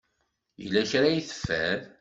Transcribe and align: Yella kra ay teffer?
Yella 0.61 0.81
kra 0.91 1.07
ay 1.09 1.19
teffer? 1.29 1.79